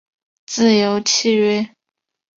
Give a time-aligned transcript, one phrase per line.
[0.47, 1.75] 自由契约。